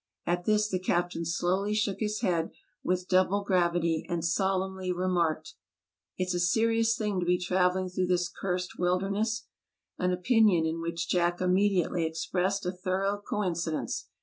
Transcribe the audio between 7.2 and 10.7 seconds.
be traveling through this cursed wilderness"; an opinion